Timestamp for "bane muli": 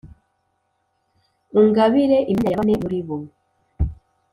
2.59-2.99